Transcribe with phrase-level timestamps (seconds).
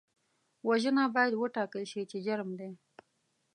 [0.67, 2.71] وژنه باید وټاکل شي چې جرم دی